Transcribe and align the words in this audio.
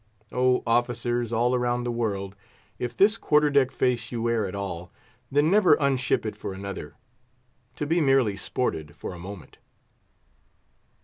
Oh 0.31 0.63
officers! 0.65 1.31
all 1.31 1.55
round 1.59 1.85
the 1.85 1.91
world, 1.91 2.35
if 2.79 2.97
this 2.97 3.17
quarter 3.19 3.51
deck 3.51 3.69
face 3.69 4.11
you 4.11 4.19
wear 4.23 4.47
at 4.47 4.55
all, 4.55 4.91
then 5.31 5.51
never 5.51 5.75
unship 5.75 6.25
it 6.25 6.35
for 6.35 6.53
another, 6.53 6.95
to 7.75 7.85
be 7.85 8.01
merely 8.01 8.35
sported 8.35 8.95
for 8.95 9.13
a 9.13 9.19
moment. 9.19 9.59